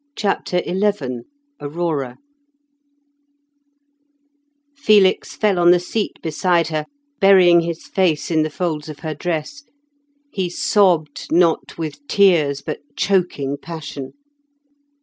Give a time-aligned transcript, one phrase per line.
[0.15, 1.19] CHAPTER XI
[1.59, 2.17] AURORA
[4.75, 6.87] Felix fell on the seat beside her,
[7.19, 9.61] burying his face in the folds of her dress;
[10.31, 14.13] he sobbed, not with tears, but choking passion.